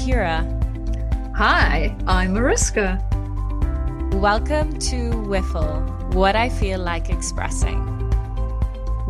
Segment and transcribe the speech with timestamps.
[0.00, 0.46] Kira.
[1.36, 2.98] Hi, I'm Mariska.
[4.14, 7.84] Welcome to Wiffle, What I Feel Like Expressing,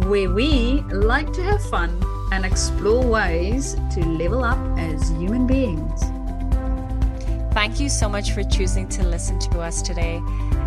[0.09, 1.97] where we like to have fun
[2.33, 6.01] and explore ways to level up as human beings.
[7.55, 10.21] Thank you so much for choosing to listen to us today,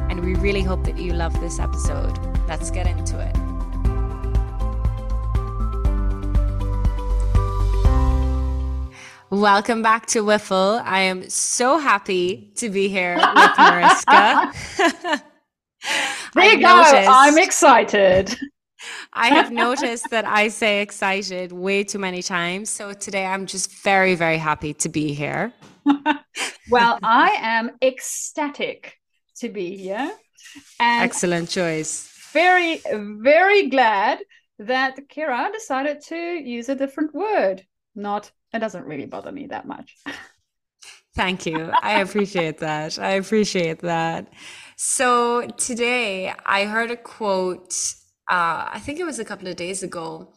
[0.10, 2.18] and we really hope that you love this episode.
[2.48, 3.43] Let's get into it.
[9.43, 10.82] Welcome back to Wiffle.
[10.86, 14.54] I am so happy to be here with Mariska.
[16.33, 16.83] there you go.
[16.86, 18.39] I'm excited.
[19.11, 22.69] I have noticed that I say excited way too many times.
[22.69, 25.52] So today I'm just very, very happy to be here.
[26.71, 28.97] well, I am ecstatic
[29.39, 30.10] to be here.
[30.80, 32.09] And Excellent choice.
[32.31, 34.19] Very, very glad
[34.59, 39.67] that Kira decided to use a different word, not it doesn't really bother me that
[39.67, 39.97] much.
[41.16, 41.72] Thank you.
[41.81, 42.97] I appreciate that.
[42.97, 44.31] I appreciate that.
[44.77, 47.73] So today I heard a quote,
[48.31, 50.33] uh, I think it was a couple of days ago,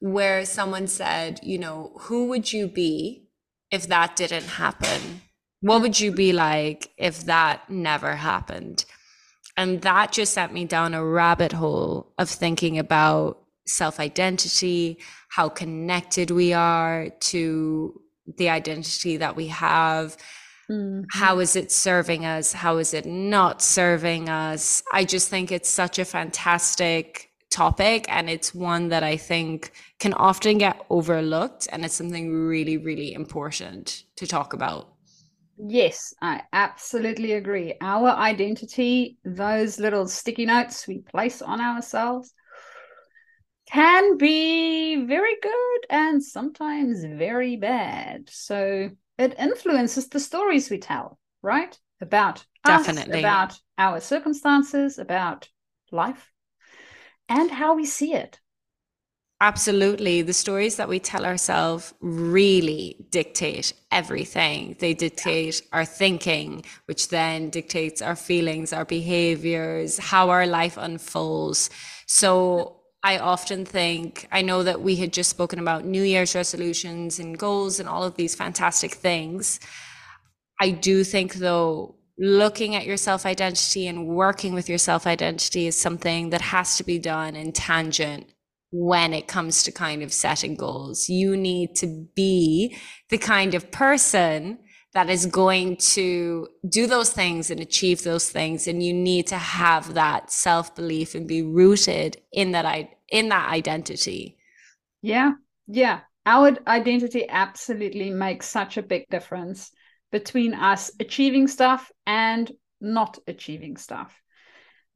[0.00, 3.28] where someone said, you know, who would you be
[3.70, 5.22] if that didn't happen?
[5.60, 8.84] What would you be like if that never happened?
[9.56, 15.48] And that just sent me down a rabbit hole of thinking about self identity, how
[15.48, 18.00] connected we are to
[18.36, 20.16] the identity that we have.
[20.70, 21.04] Mm-hmm.
[21.12, 22.52] How is it serving us?
[22.52, 24.82] How is it not serving us?
[24.92, 30.12] I just think it's such a fantastic topic and it's one that I think can
[30.12, 34.92] often get overlooked and it's something really, really important to talk about.
[35.56, 37.74] Yes, I absolutely agree.
[37.80, 42.32] Our identity, those little sticky notes we place on ourselves,
[43.70, 48.28] can be very good and sometimes very bad.
[48.30, 51.78] So it influences the stories we tell, right?
[52.00, 53.12] About Definitely.
[53.12, 55.48] us, about our circumstances, about
[55.90, 56.32] life,
[57.28, 58.40] and how we see it.
[59.40, 60.22] Absolutely.
[60.22, 64.74] The stories that we tell ourselves really dictate everything.
[64.80, 71.70] They dictate our thinking, which then dictates our feelings, our behaviors, how our life unfolds.
[72.06, 77.18] So I often think, I know that we had just spoken about New Year's resolutions
[77.18, 79.60] and goals and all of these fantastic things.
[80.60, 85.68] I do think, though, looking at your self identity and working with your self identity
[85.68, 88.26] is something that has to be done in tangent
[88.70, 91.08] when it comes to kind of setting goals.
[91.08, 92.76] You need to be
[93.10, 94.58] the kind of person
[94.94, 98.66] that is going to do those things and achieve those things.
[98.66, 104.38] And you need to have that self-belief and be rooted in that in that identity.
[105.02, 105.32] Yeah.
[105.66, 106.00] Yeah.
[106.24, 109.70] Our identity absolutely makes such a big difference
[110.10, 112.50] between us achieving stuff and
[112.80, 114.14] not achieving stuff.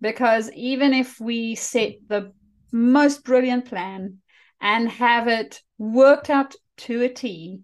[0.00, 2.32] Because even if we set the
[2.72, 4.18] most brilliant plan
[4.60, 7.60] and have it worked out to a T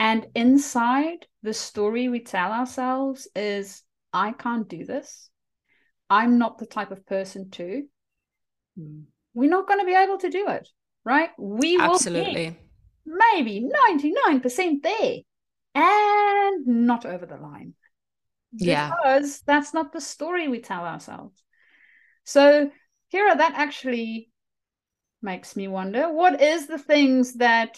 [0.00, 3.82] and inside the story we tell ourselves is
[4.14, 5.28] I can't do this.
[6.08, 7.84] I'm not the type of person to.
[8.78, 9.04] Mm.
[9.34, 10.68] We're not going to be able to do it,
[11.04, 11.28] right?
[11.38, 12.58] We will absolutely
[13.04, 15.16] maybe 99% there
[15.74, 17.74] and not over the line.
[18.52, 18.90] Yeah.
[18.90, 21.44] Because that's not the story we tell ourselves.
[22.24, 22.70] So,
[23.12, 24.30] Kira, that actually
[25.22, 27.76] makes me wonder what is the things that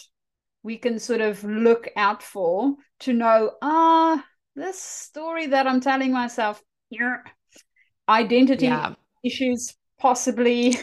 [0.63, 4.23] we can sort of look out for to know ah
[4.55, 7.23] this story that i'm telling myself your
[8.09, 8.93] identity yeah.
[9.23, 10.77] issues possibly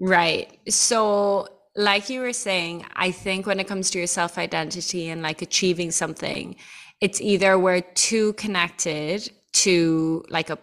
[0.00, 5.08] right so like you were saying i think when it comes to your self identity
[5.08, 6.56] and like achieving something
[7.00, 10.58] it's either we're too connected to like a,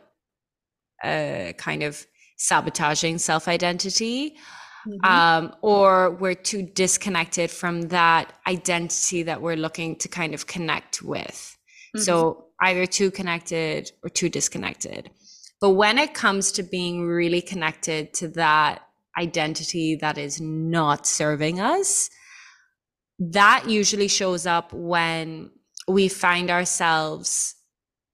[1.04, 2.06] a kind of
[2.38, 4.36] sabotaging self identity
[4.88, 5.06] Mm-hmm.
[5.06, 11.02] Um, or we're too disconnected from that identity that we're looking to kind of connect
[11.02, 11.58] with.
[11.96, 12.04] Mm-hmm.
[12.04, 15.10] So either too connected or too disconnected.
[15.62, 18.82] But when it comes to being really connected to that
[19.18, 22.10] identity that is not serving us,
[23.20, 25.50] that usually shows up when
[25.88, 27.56] we find ourselves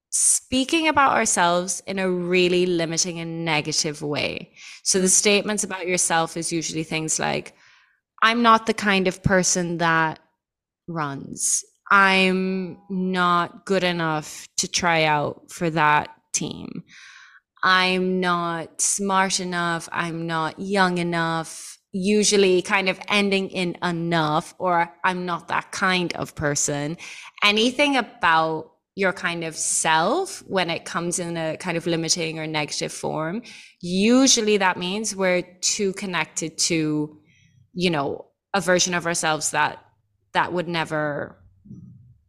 [0.09, 4.51] speaking about ourselves in a really limiting and negative way.
[4.83, 7.54] So the statements about yourself is usually things like,
[8.24, 10.19] I'm not the kind of person that
[10.88, 11.63] runs.
[11.89, 16.83] I'm not good enough to try out for that team.
[17.63, 19.89] I'm not smart enough.
[19.92, 21.78] I'm not young enough.
[21.94, 26.98] usually kind of ending in enough or I'm not that kind of person.
[27.44, 32.45] Anything about your kind of self when it comes in a kind of limiting or
[32.45, 33.42] negative form,
[33.81, 37.18] usually that means we're too connected to,
[37.74, 38.07] you know,
[38.53, 39.74] a version of ourselves that
[40.33, 41.36] that would never,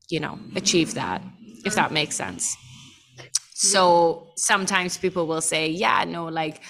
[0.08, 1.22] you know, achieve that,
[1.64, 2.56] if that makes sense.
[3.54, 6.62] So sometimes people will say, yeah, no, like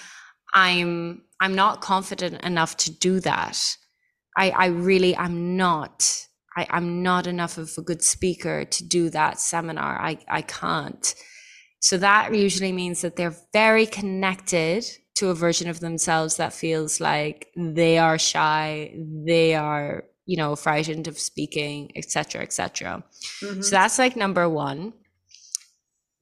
[0.54, 3.56] I'm I'm not confident enough to do that.
[4.36, 6.26] I, I really am not.
[6.56, 10.00] I, I'm not enough of a good speaker to do that seminar.
[10.00, 11.14] I, I can't.
[11.80, 17.00] So that usually means that they're very connected to a version of themselves that feels
[17.00, 18.94] like they are shy,
[19.26, 23.04] they are, you know, frightened of speaking, etc., etc.
[23.42, 23.62] Mm-hmm.
[23.62, 24.92] So that's like number one.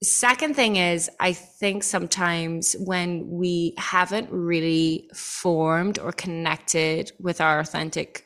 [0.03, 7.61] Second thing is, I think sometimes when we haven't really formed or connected with our
[7.61, 8.25] authentic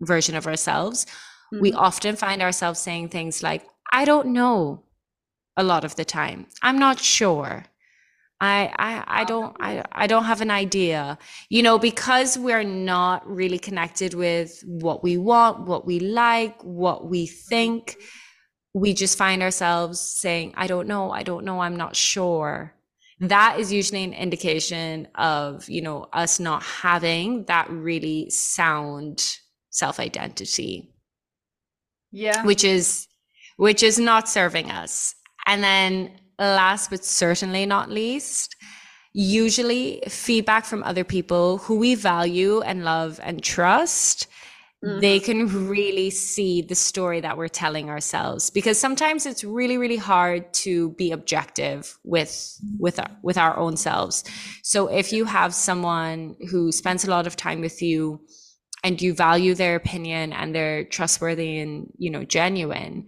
[0.00, 1.04] version of ourselves,
[1.52, 1.60] mm-hmm.
[1.60, 4.84] we often find ourselves saying things like, I don't know
[5.56, 6.46] a lot of the time.
[6.62, 7.64] I'm not sure.
[8.38, 11.18] I, I I don't I, I don't have an idea.
[11.48, 17.08] You know, because we're not really connected with what we want, what we like, what
[17.08, 17.96] we think
[18.76, 22.74] we just find ourselves saying, I don't know, I don't know, I'm not sure.
[23.20, 29.38] That is usually an indication of, you know, us not having that really sound
[29.70, 30.92] self identity.
[32.16, 32.44] Yeah.
[32.44, 33.06] Which is,
[33.56, 35.14] which is not serving us.
[35.46, 38.56] And then last but certainly not least,
[39.12, 44.26] usually feedback from other people who we value and love and trust
[44.84, 45.00] Mm-hmm.
[45.00, 49.96] they can really see the story that we're telling ourselves because sometimes it's really really
[49.96, 54.22] hard to be objective with with our, with our own selves
[54.62, 58.20] so if you have someone who spends a lot of time with you
[58.84, 63.06] and you value their opinion and they're trustworthy and you know genuine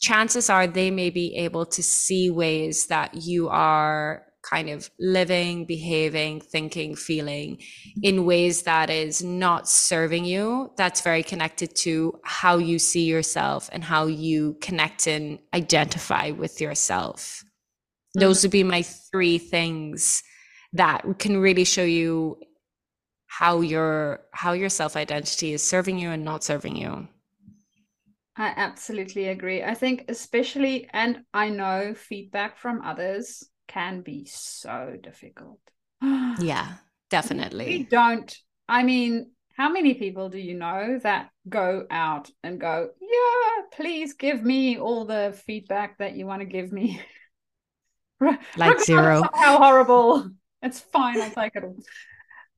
[0.00, 5.64] chances are they may be able to see ways that you are kind of living,
[5.64, 7.58] behaving, thinking, feeling
[8.02, 13.70] in ways that is not serving you, that's very connected to how you see yourself
[13.72, 17.42] and how you connect and identify with yourself.
[17.42, 18.20] Mm-hmm.
[18.20, 20.22] Those would be my three things
[20.74, 22.36] that can really show you
[23.38, 27.08] how your how your self identity is serving you and not serving you.
[28.36, 29.62] I absolutely agree.
[29.62, 35.58] I think especially and I know feedback from others can be so difficult.
[36.02, 36.74] yeah,
[37.10, 37.66] definitely.
[37.66, 38.36] We don't,
[38.68, 44.14] I mean, how many people do you know that go out and go, yeah, please
[44.14, 47.00] give me all the feedback that you want to give me?
[48.56, 49.22] like zero.
[49.34, 50.30] How horrible.
[50.62, 51.20] It's fine.
[51.20, 51.76] I'll take it all.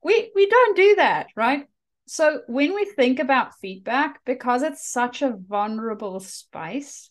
[0.07, 1.67] We we don't do that, right?
[2.07, 7.11] So when we think about feedback, because it's such a vulnerable space,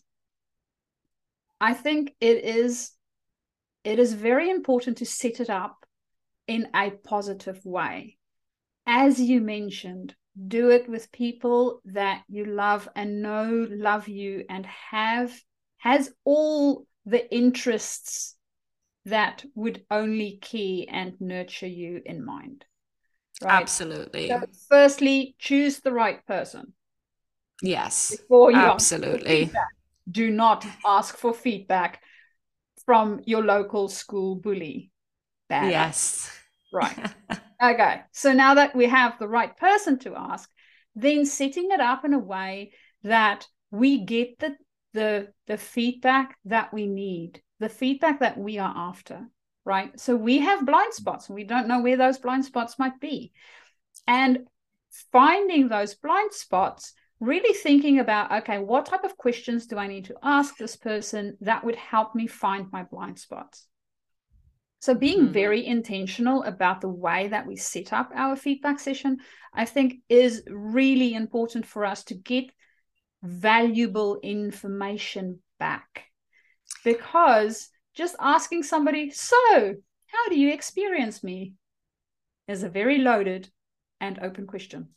[1.60, 2.92] I think it is
[3.84, 5.84] it is very important to set it up
[6.46, 8.16] in a positive way.
[8.86, 10.16] As you mentioned,
[10.48, 15.38] do it with people that you love and know love you and have
[15.76, 18.36] has all the interests
[19.04, 22.64] that would only care and nurture you in mind.
[23.42, 23.62] Right?
[23.62, 24.28] Absolutely.
[24.28, 26.72] So firstly, choose the right person.
[27.62, 28.16] Yes.
[28.16, 29.50] Before you absolutely.
[30.10, 32.00] Do not ask for feedback
[32.84, 34.90] from your local school bully.
[35.48, 35.70] Bad.
[35.70, 36.30] Yes.
[36.72, 36.98] Right.
[37.62, 38.02] okay.
[38.12, 40.50] So now that we have the right person to ask,
[40.94, 44.56] then setting it up in a way that we get the
[44.92, 49.28] the the feedback that we need, the feedback that we are after,
[49.66, 49.98] right?
[50.00, 53.32] So we have blind spots and we don't know where those blind spots might be.
[54.06, 54.46] And
[55.12, 60.04] finding those blind spots really thinking about okay what type of questions do i need
[60.04, 63.66] to ask this person that would help me find my blind spots
[64.80, 65.32] so being mm-hmm.
[65.32, 69.16] very intentional about the way that we set up our feedback session
[69.54, 72.44] i think is really important for us to get
[73.22, 76.04] valuable information back
[76.84, 79.74] because just asking somebody so
[80.06, 81.54] how do you experience me
[82.46, 83.48] is a very loaded
[84.00, 84.88] and open question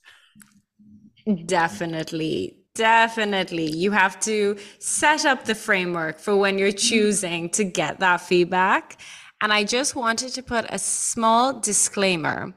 [1.46, 2.58] Definitely.
[2.76, 3.72] Definitely.
[3.72, 6.78] You have to set up the framework for when you're mm-hmm.
[6.78, 9.02] choosing to get that feedback.
[9.42, 12.54] And I just wanted to put a small disclaimer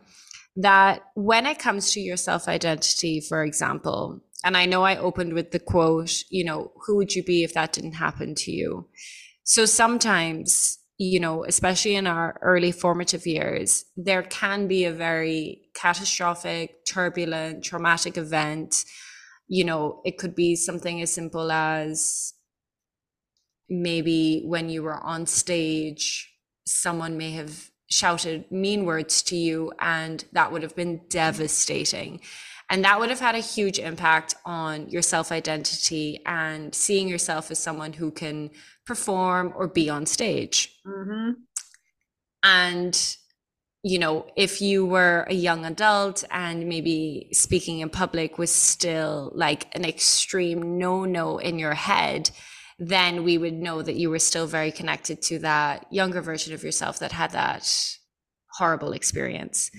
[0.56, 5.32] that when it comes to your self identity, for example, and I know I opened
[5.34, 8.88] with the quote, you know, who would you be if that didn't happen to you?
[9.44, 15.62] So sometimes you know, especially in our early formative years, there can be a very
[15.74, 18.84] catastrophic, turbulent, traumatic event.
[19.48, 22.34] You know, it could be something as simple as
[23.68, 26.30] maybe when you were on stage,
[26.66, 32.20] someone may have shouted mean words to you, and that would have been devastating.
[32.70, 37.50] And that would have had a huge impact on your self identity and seeing yourself
[37.50, 38.50] as someone who can
[38.86, 40.78] perform or be on stage.
[40.86, 41.32] Mm-hmm.
[42.42, 43.16] And,
[43.82, 49.32] you know, if you were a young adult and maybe speaking in public was still
[49.34, 52.30] like an extreme no no in your head,
[52.78, 56.64] then we would know that you were still very connected to that younger version of
[56.64, 57.68] yourself that had that
[58.58, 59.70] horrible experience.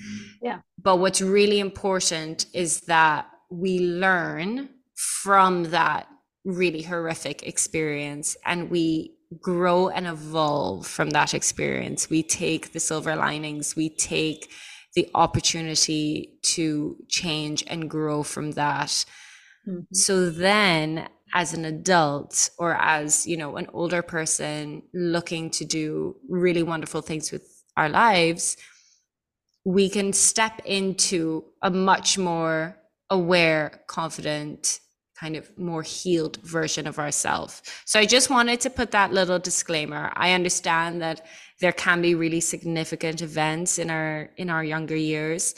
[0.42, 0.60] Yeah.
[0.82, 6.08] But what's really important is that we learn from that
[6.46, 12.10] really horrific experience and we grow and evolve from that experience.
[12.10, 14.52] We take the silver linings, we take
[14.96, 19.06] the opportunity to change and grow from that.
[19.68, 19.94] Mm-hmm.
[19.94, 26.16] So then as an adult or as, you know, an older person looking to do
[26.30, 28.56] really wonderful things with our lives,
[29.66, 32.78] we can step into a much more
[33.10, 34.80] aware, confident,
[35.20, 37.62] kind of more healed version of ourselves.
[37.86, 40.12] So I just wanted to put that little disclaimer.
[40.16, 41.26] I understand that
[41.60, 45.56] there can be really significant events in our in our younger years.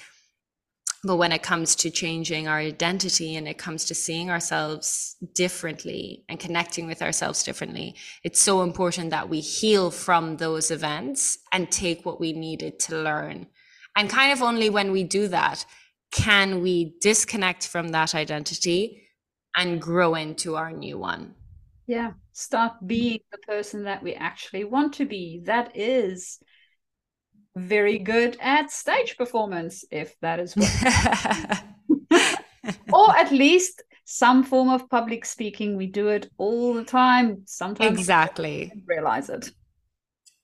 [1.03, 6.25] But when it comes to changing our identity and it comes to seeing ourselves differently
[6.29, 11.69] and connecting with ourselves differently, it's so important that we heal from those events and
[11.69, 13.45] take what we needed to learn.
[13.95, 15.63] And kind of only when we do that
[16.11, 19.04] can we disconnect from that identity
[19.55, 21.35] and grow into our new one.
[21.87, 25.41] Yeah, start being the person that we actually want to be.
[25.45, 26.39] That is
[27.55, 30.69] very good at stage performance, if that is what.
[32.93, 35.77] or at least some form of public speaking.
[35.77, 37.43] We do it all the time.
[37.45, 39.51] Sometimes exactly realize it.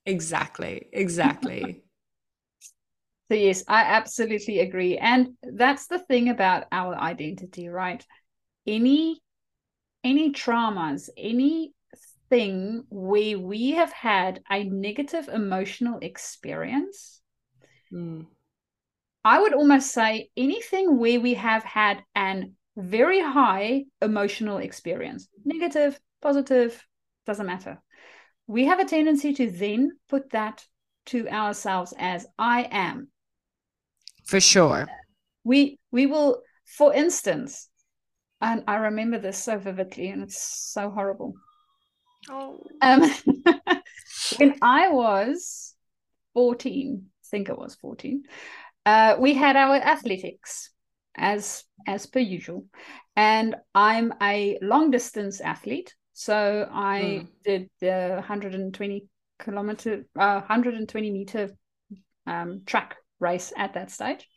[0.06, 0.88] Exactly.
[0.94, 1.84] Exactly.
[3.30, 4.98] so yes, I absolutely agree.
[4.98, 8.06] And that's the thing about our identity, right?
[8.66, 9.22] Any
[10.04, 17.22] any traumas, anything where we have had a negative emotional experience,
[17.94, 18.26] mm.
[19.24, 26.00] I would almost say anything where we have had an very high emotional experience, negative,
[26.22, 26.84] positive,
[27.26, 27.82] doesn't matter.
[28.48, 30.66] We have a tendency to then put that
[31.08, 33.10] to ourselves as I am.
[34.26, 34.88] For sure.
[35.44, 37.70] We we will, for instance,
[38.42, 41.34] and I remember this so vividly, and it's so horrible.
[42.30, 42.64] Oh.
[42.82, 43.02] Um,
[44.38, 45.76] when I was
[46.34, 48.24] 14, I think I was 14,
[48.86, 50.72] uh, we had our athletics
[51.16, 52.66] as as per usual.
[53.16, 55.94] And I'm a long distance athlete.
[56.14, 57.28] So I mm.
[57.44, 59.08] did the 120
[59.40, 61.52] kilometer, uh, 120 meter
[62.28, 64.28] um, track race at that stage.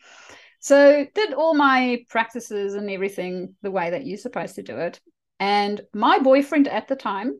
[0.64, 4.99] So did all my practices and everything the way that you're supposed to do it.
[5.38, 7.38] And my boyfriend at the time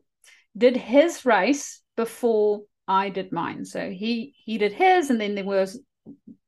[0.55, 3.65] did his race before I did mine.
[3.65, 5.81] So he he did his, and then there was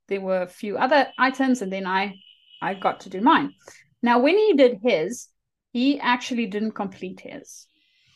[0.08, 2.14] there were a few other items, and then I
[2.62, 3.54] I got to do mine.
[4.04, 5.30] Now, when he did his,
[5.74, 7.66] he actually didn't complete his.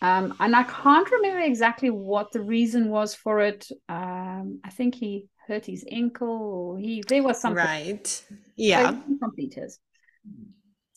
[0.04, 3.68] Um, and I can't remember exactly what the reason was for it.
[3.90, 7.66] Um, I think he hurt his ankle or he there was something.
[7.66, 8.26] Right.
[8.56, 9.00] Yeah.
[9.22, 9.80] Completers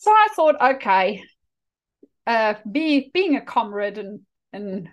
[0.05, 1.23] so i thought okay
[2.27, 4.21] uh be being a comrade and
[4.53, 4.87] and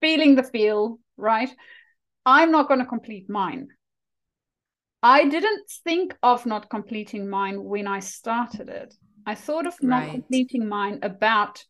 [0.00, 1.50] feeling the feel right
[2.24, 3.68] i'm not going to complete mine.
[5.02, 8.94] I didn't think of not completing mine when i started it.
[9.24, 10.10] I thought of not right.
[10.10, 11.62] completing mine about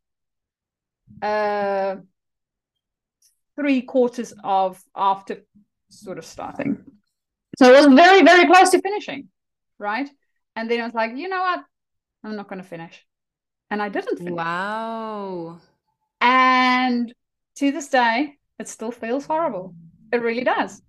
[1.20, 1.96] uh
[3.56, 5.44] three quarters of after
[5.90, 6.85] sort of starting.
[7.56, 9.28] So it was very, very close to finishing,
[9.78, 10.08] right?
[10.54, 11.64] And then I was like, you know what?
[12.22, 13.04] I'm not going to finish.
[13.70, 14.32] And I didn't finish.
[14.32, 15.58] Wow.
[16.20, 17.12] And
[17.56, 19.74] to this day, it still feels horrible.
[20.12, 20.80] It really does.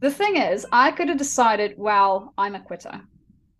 [0.00, 3.00] The thing is, I could have decided, well, I'm a quitter,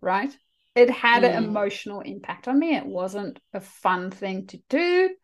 [0.01, 0.35] right?
[0.75, 1.29] It had mm.
[1.29, 2.75] an emotional impact on me.
[2.75, 5.15] It wasn't a fun thing to do.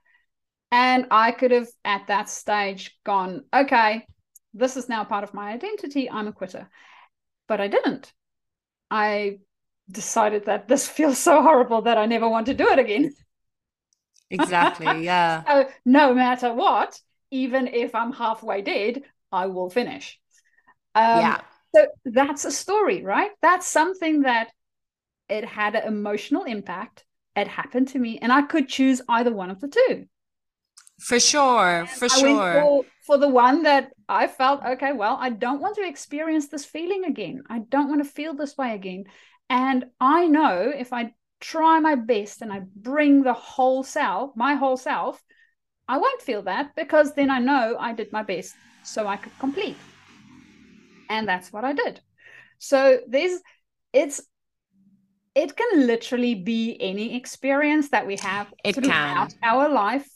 [0.72, 4.06] And I could have, at that stage, gone, okay,
[4.54, 6.10] this is now part of my identity.
[6.10, 6.70] I'm a quitter.
[7.48, 8.12] But I didn't.
[8.90, 9.40] I
[9.90, 13.14] decided that this feels so horrible that I never want to do it again.
[14.30, 14.86] Exactly.
[15.04, 15.44] Yeah.
[15.44, 17.00] so no matter what,
[17.32, 20.20] even if I'm halfway dead, I will finish.
[20.96, 21.42] Um, yeah.
[21.76, 23.32] So that's a story, right?
[23.42, 24.52] That's something that
[25.30, 27.06] it had an emotional impact.
[27.36, 30.08] It happened to me, and I could choose either one of the two.
[31.00, 32.62] For sure, for I sure.
[32.62, 36.66] For, for the one that I felt, okay, well, I don't want to experience this
[36.66, 37.44] feeling again.
[37.50, 39.06] I don't want to feel this way again.
[39.50, 44.56] And I know if I try my best and I bring the whole self, my
[44.56, 45.22] whole self,
[45.88, 48.54] I won't feel that because then I know I did my best
[48.84, 49.78] so I could complete.
[51.10, 52.02] And that's what I did.
[52.60, 53.42] So there's
[53.94, 54.22] it's
[55.34, 59.38] it can literally be any experience that we have it throughout can.
[59.42, 60.08] our life.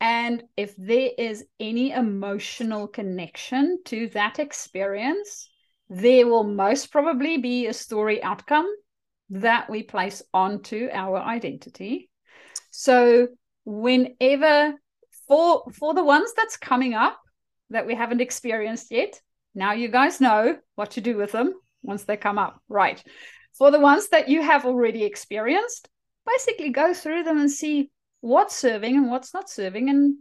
[0.00, 5.50] And if there is any emotional connection to that experience,
[5.90, 8.66] there will most probably be a story outcome
[9.30, 12.08] that we place onto our identity.
[12.70, 13.28] So
[13.64, 14.74] whenever
[15.28, 17.20] for for the ones that's coming up
[17.68, 19.20] that we haven't experienced yet,
[19.54, 22.60] now you guys know what to do with them once they come up.
[22.68, 23.02] Right.
[23.52, 25.88] For the ones that you have already experienced,
[26.26, 27.90] basically go through them and see
[28.20, 30.16] what's serving and what's not serving and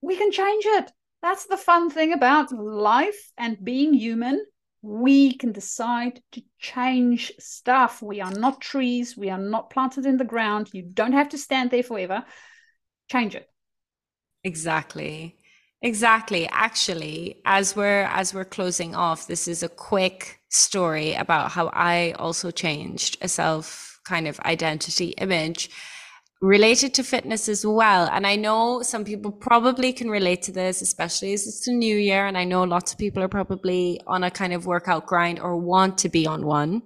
[0.00, 0.92] we can change it.
[1.22, 4.44] That's the fun thing about life and being human
[4.86, 8.00] we can decide to change stuff.
[8.02, 9.16] We are not trees.
[9.16, 10.70] We are not planted in the ground.
[10.72, 12.24] You don't have to stand there forever.
[13.10, 13.48] Change it.
[14.44, 15.36] Exactly.
[15.82, 16.48] Exactly.
[16.52, 22.12] Actually, as we're as we're closing off, this is a quick story about how I
[22.12, 25.68] also changed a self kind of identity image
[26.46, 28.08] related to fitness as well.
[28.12, 31.96] And I know some people probably can relate to this, especially as it's a new
[31.96, 32.26] year.
[32.26, 35.56] And I know lots of people are probably on a kind of workout grind or
[35.56, 36.82] want to be on one.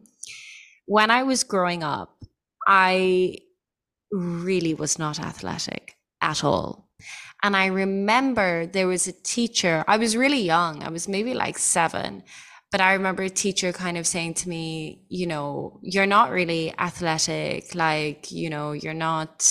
[0.86, 2.24] When I was growing up,
[2.66, 3.38] I
[4.10, 6.88] really was not athletic at all.
[7.42, 11.58] And I remember there was a teacher, I was really young, I was maybe like
[11.58, 12.22] seven,
[12.70, 16.72] but I remember a teacher kind of saying to me, you know, you're not really
[16.78, 17.74] athletic.
[17.74, 19.48] Like, you know, you're not,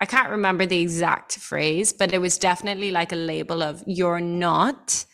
[0.00, 4.20] I can't remember the exact phrase, but it was definitely like a label of you're
[4.20, 5.04] not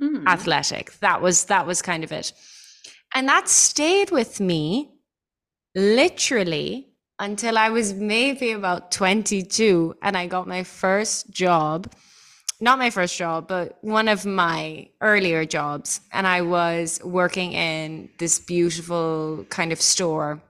[0.00, 0.24] mm.
[0.26, 0.96] athletic.
[1.00, 2.32] That was, that was kind of it.
[3.14, 4.92] And that stayed with me
[5.74, 11.92] literally until I was maybe about 22 and I got my first job
[12.60, 16.00] not my first job, but one of my earlier jobs.
[16.12, 20.42] And I was working in this beautiful kind of store.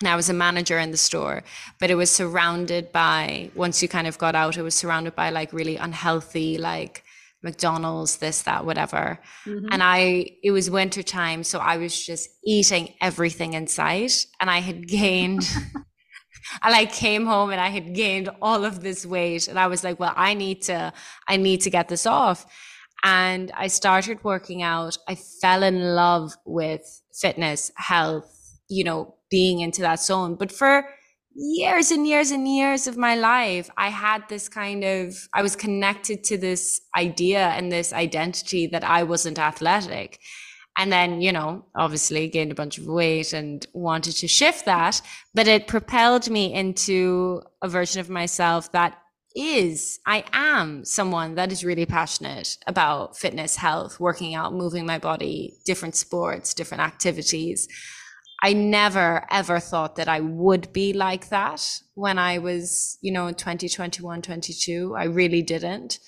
[0.00, 1.42] And I was a manager in the store,
[1.80, 5.30] but it was surrounded by, once you kind of got out, it was surrounded by
[5.30, 7.02] like really unhealthy, like
[7.42, 9.18] McDonald's, this, that, whatever.
[9.44, 9.66] Mm-hmm.
[9.72, 11.42] And I, it was winter time.
[11.42, 14.26] So I was just eating everything in sight.
[14.40, 15.48] And I had gained
[16.62, 19.98] I came home and I had gained all of this weight and I was like,
[19.98, 20.92] well, I need to
[21.28, 22.46] I need to get this off.
[23.04, 24.98] And I started working out.
[25.06, 30.34] I fell in love with fitness, health, you know, being into that zone.
[30.34, 30.84] But for
[31.34, 35.54] years and years and years of my life, I had this kind of, I was
[35.54, 40.18] connected to this idea and this identity that I wasn't athletic
[40.78, 45.02] and then you know obviously gained a bunch of weight and wanted to shift that
[45.34, 48.96] but it propelled me into a version of myself that
[49.36, 54.98] is i am someone that is really passionate about fitness health working out moving my
[54.98, 57.68] body different sports different activities.
[58.40, 63.30] I never ever thought that i would be like that when i was you know
[63.32, 65.98] 2021 22 i really didn't.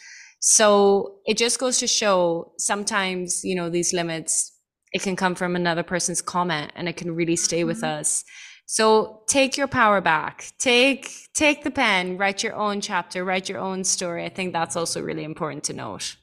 [0.42, 4.59] So it just goes to show sometimes you know these limits
[4.92, 8.00] it can come from another person's comment and it can really stay with mm-hmm.
[8.00, 8.24] us.
[8.66, 10.52] So take your power back.
[10.58, 14.24] Take take the pen write your own chapter write your own story.
[14.24, 16.16] I think that's also really important to note.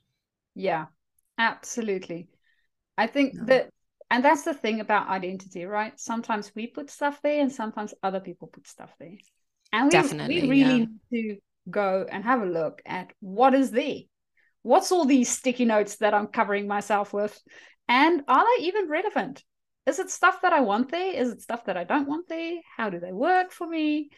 [0.56, 0.86] Yeah
[1.38, 2.30] absolutely.
[2.98, 3.46] I think no.
[3.46, 3.70] that
[4.10, 6.00] and that's the thing about identity right?
[6.00, 9.18] Sometimes we put stuff there and sometimes other people put stuff there.
[9.74, 10.78] And we, Definitely, we really yeah.
[10.78, 11.38] need to
[11.70, 13.98] go and have a look at what is there?
[14.62, 17.38] What's all these sticky notes that i'm covering myself with
[17.88, 19.44] and are they even relevant?
[19.86, 21.14] Is it stuff that I want there?
[21.14, 22.58] Is it stuff that I don't want there?
[22.76, 24.10] How do they work for me?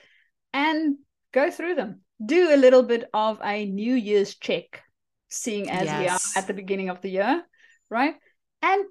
[0.51, 0.97] And
[1.31, 2.01] go through them.
[2.23, 4.81] Do a little bit of a New Year's check,
[5.29, 5.99] seeing as yes.
[5.99, 7.43] we are at the beginning of the year,
[7.89, 8.15] right?
[8.61, 8.85] And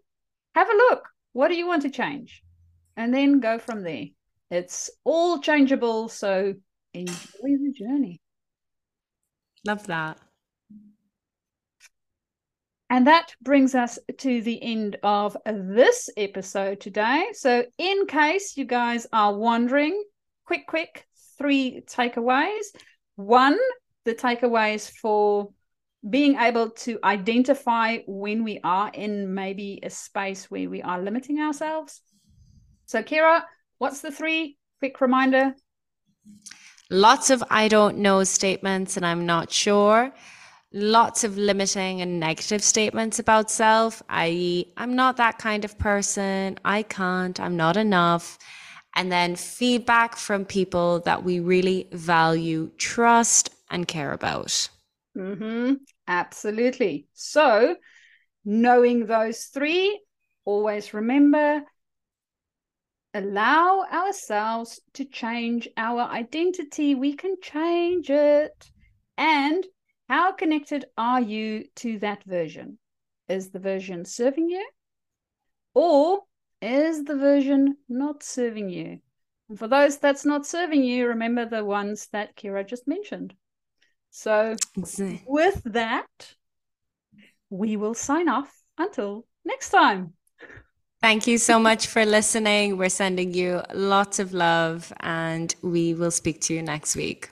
[0.55, 1.03] have a look.
[1.33, 2.43] What do you want to change?
[2.97, 4.07] And then go from there.
[4.51, 6.09] It's all changeable.
[6.09, 6.55] So
[6.95, 8.21] enjoy the journey.
[9.67, 10.19] Love that.
[12.91, 17.29] And that brings us to the end of this episode today.
[17.35, 20.03] So, in case you guys are wondering,
[20.47, 21.07] quick, quick,
[21.39, 22.65] three takeaways.
[23.17, 23.59] One,
[24.05, 25.51] the takeaways for
[26.09, 31.41] being able to identify when we are in maybe a space where we are limiting
[31.41, 32.01] ourselves.
[32.87, 33.43] So, Kira,
[33.79, 34.57] what's the three?
[34.79, 35.55] Quick reminder.
[36.91, 40.13] Lots of I don't know statements and I'm not sure.
[40.73, 46.59] Lots of limiting and negative statements about self, i.e., I'm not that kind of person,
[46.65, 48.39] I can't, I'm not enough.
[48.95, 54.69] And then feedback from people that we really value, trust, and care about.
[55.17, 55.75] Mm-hmm.
[56.07, 57.07] Absolutely.
[57.15, 57.77] So,
[58.45, 60.01] knowing those three,
[60.45, 61.63] always remember
[63.15, 66.95] allow ourselves to change our identity.
[66.95, 68.71] We can change it.
[69.17, 69.65] And
[70.09, 72.79] how connected are you to that version?
[73.29, 74.67] Is the version serving you?
[75.75, 76.21] Or
[76.63, 79.01] is the version not serving you?
[79.49, 83.35] And for those that's not serving you, remember the ones that Kira just mentioned.
[84.11, 85.23] So, exactly.
[85.27, 86.35] with that,
[87.51, 90.15] we will sign off until next time.
[91.01, 92.77] Thank you so much for listening.
[92.77, 97.31] We're sending you lots of love and we will speak to you next week.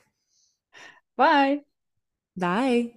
[1.17, 1.66] Bye.
[2.37, 2.93] Bye.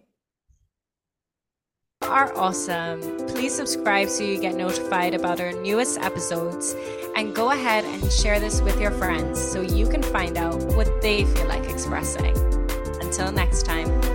[2.01, 3.01] Are awesome.
[3.27, 6.75] Please subscribe so you get notified about our newest episodes
[7.15, 11.01] and go ahead and share this with your friends so you can find out what
[11.01, 12.35] they feel like expressing.
[13.01, 14.08] Until next time.